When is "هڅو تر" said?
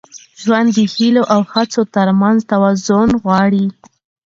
1.53-2.07